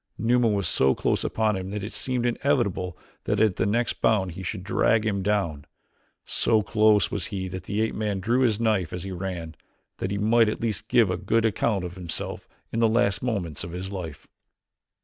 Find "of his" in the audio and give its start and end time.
13.63-13.91